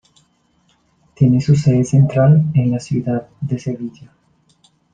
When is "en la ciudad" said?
2.55-3.27